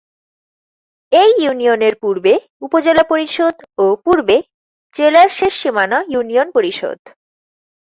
[1.11, 2.33] এই ইউনিয়নের পূর্বে
[2.61, 4.37] উপজেলা পরিষদ ও পূর্বে
[4.95, 6.99] জেলার শেষ সীমানা ইউনিয়ন পরিষদ।